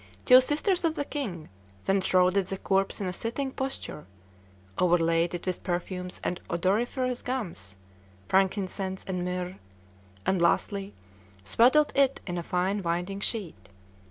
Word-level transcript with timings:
Two 0.25 0.41
sisters 0.41 0.83
of 0.83 0.95
the 0.95 1.05
king 1.05 1.47
then 1.85 2.01
shrouded 2.01 2.47
the 2.47 2.57
corpse 2.57 2.99
in 2.99 3.05
a 3.05 3.13
sitting 3.13 3.51
posture, 3.51 4.07
overlaid 4.79 5.35
it 5.35 5.45
with 5.45 5.61
perfumes 5.61 6.19
and 6.23 6.39
odoriferous 6.49 7.21
gums, 7.21 7.77
frankincense 8.27 9.03
and 9.07 9.23
myrrh, 9.23 9.59
and, 10.25 10.41
lastly, 10.41 10.95
swaddled 11.43 11.91
it 11.93 12.19
in 12.25 12.39
a 12.39 12.41
fine 12.41 12.81
winding 12.81 13.19
sheet. 13.19 13.69